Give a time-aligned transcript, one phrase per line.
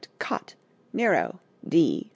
[0.17, 0.55] Cott.,
[0.93, 2.05] Nero, D.
[2.07, 2.09] 1.